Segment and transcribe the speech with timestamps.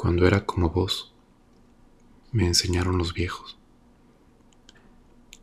[0.00, 1.12] Cuando era como vos,
[2.32, 3.58] me enseñaron los viejos,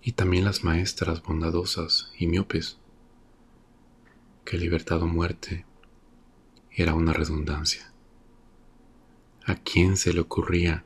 [0.02, 2.80] y también las maestras bondadosas y miopes,
[4.46, 5.68] que libertad o muerte
[6.72, 7.94] era una redundancia.
[9.46, 10.86] ¿A quién se le ocurría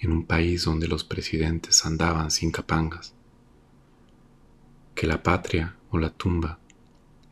[0.00, 3.14] en un país donde los presidentes andaban sin capangas
[4.94, 6.58] que la patria o la tumba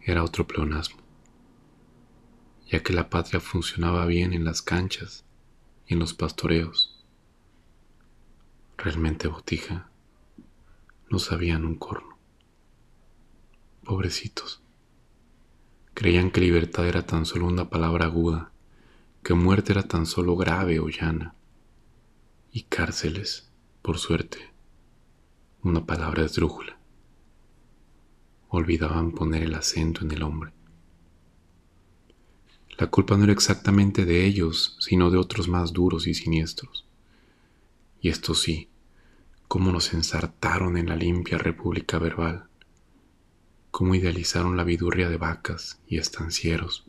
[0.00, 1.03] era otro pleonasmo,
[2.66, 5.26] ya que la patria funcionaba bien en las canchas
[5.88, 7.04] y en los pastoreos.
[8.76, 9.90] Realmente botija,
[11.11, 12.16] no sabían un corno.
[13.82, 14.62] Pobrecitos.
[15.94, 18.52] Creían que libertad era tan solo una palabra aguda,
[19.24, 21.34] que muerte era tan solo grave o llana,
[22.52, 23.50] y cárceles,
[23.82, 24.52] por suerte,
[25.62, 26.78] una palabra esdrújula
[28.48, 30.52] olvidaban poner el acento en el hombre.
[32.78, 36.87] La culpa no era exactamente de ellos, sino de otros más duros y siniestros.
[38.01, 38.69] Y esto sí,
[39.48, 42.45] cómo nos ensartaron en la limpia república verbal,
[43.70, 46.87] cómo idealizaron la vidurria de vacas y estancieros,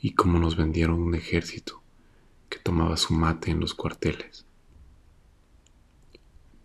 [0.00, 1.80] y cómo nos vendieron un ejército
[2.50, 4.44] que tomaba su mate en los cuarteles.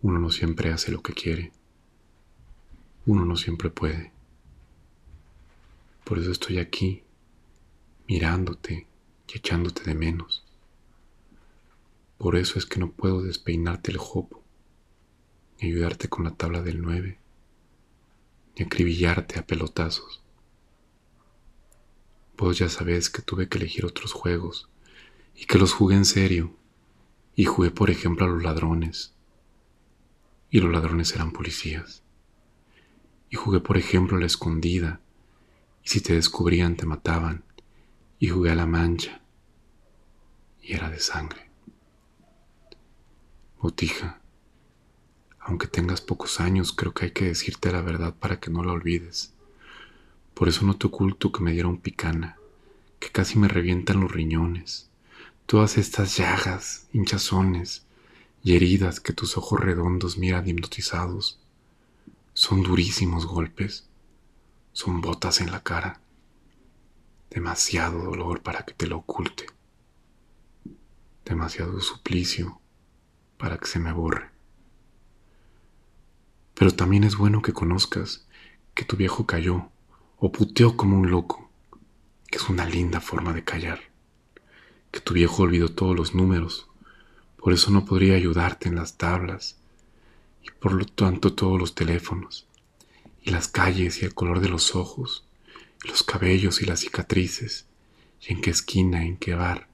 [0.01, 1.53] Uno no siempre hace lo que quiere
[3.07, 4.11] uno no siempre puede.
[6.03, 7.03] Por eso estoy aquí,
[8.07, 8.87] mirándote
[9.27, 10.45] y echándote de menos.
[12.17, 14.43] Por eso es que no puedo despeinarte el jopo,
[15.59, 17.19] ni ayudarte con la tabla del 9,
[18.57, 20.23] ni acribillarte a pelotazos.
[22.37, 24.69] Vos ya sabés que tuve que elegir otros juegos
[25.35, 26.55] y que los jugué en serio.
[27.35, 29.13] Y jugué, por ejemplo, a los ladrones.
[30.49, 32.03] Y los ladrones eran policías
[33.29, 35.01] y jugué por ejemplo a la escondida,
[35.83, 37.43] y si te descubrían te mataban,
[38.19, 39.21] y jugué a la mancha,
[40.61, 41.49] y era de sangre.
[43.61, 44.21] Botija,
[45.39, 48.73] aunque tengas pocos años, creo que hay que decirte la verdad para que no la
[48.73, 49.33] olvides.
[50.33, 52.37] Por eso no te oculto que me dieron picana,
[52.99, 54.89] que casi me revientan los riñones,
[55.45, 57.85] todas estas llagas, hinchazones
[58.43, 61.39] y heridas que tus ojos redondos miran hipnotizados
[62.33, 63.87] son durísimos golpes,
[64.73, 66.01] son botas en la cara,
[67.29, 69.45] demasiado dolor para que te lo oculte,
[71.25, 72.59] demasiado suplicio
[73.37, 74.29] para que se me borre.
[76.53, 78.27] Pero también es bueno que conozcas
[78.73, 79.69] que tu viejo cayó
[80.17, 81.49] o puteó como un loco,
[82.27, 83.81] que es una linda forma de callar,
[84.91, 86.67] que tu viejo olvidó todos los números,
[87.37, 89.57] por eso no podría ayudarte en las tablas
[90.41, 92.47] y por lo tanto todos los teléfonos,
[93.21, 95.26] y las calles y el color de los ojos,
[95.83, 97.67] los cabellos y las cicatrices,
[98.21, 99.67] y en qué esquina, en qué bar,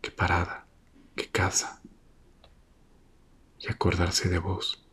[0.00, 0.66] qué parada,
[1.14, 1.82] qué casa,
[3.58, 4.84] y acordarse de vos,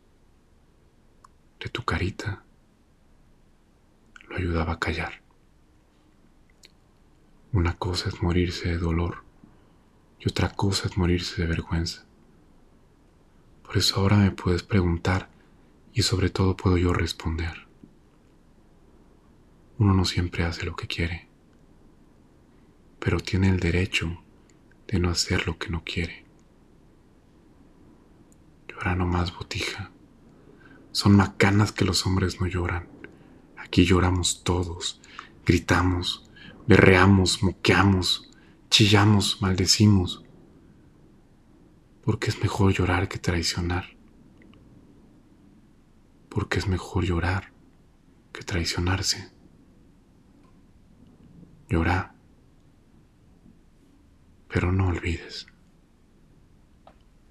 [1.60, 2.44] de tu carita,
[4.28, 5.22] lo ayudaba a callar.
[7.52, 9.22] Una cosa es morirse de dolor
[10.18, 12.04] y otra cosa es morirse de vergüenza.
[13.62, 15.30] Por eso ahora me puedes preguntar
[15.92, 17.63] y sobre todo puedo yo responder.
[19.78, 21.28] Uno no siempre hace lo que quiere,
[22.98, 24.22] pero tiene el derecho
[24.86, 26.24] de no hacer lo que no quiere.
[28.68, 29.90] Llora no más botija.
[30.92, 32.88] Son macanas que los hombres no lloran.
[33.56, 35.00] Aquí lloramos todos,
[35.44, 36.30] gritamos,
[36.66, 38.30] berreamos, moqueamos,
[38.70, 40.24] chillamos, maldecimos
[42.04, 43.96] porque es mejor llorar que traicionar.
[46.28, 47.52] Porque es mejor llorar
[48.32, 49.32] que traicionarse.
[51.74, 52.14] Llora,
[54.46, 55.48] pero no olvides.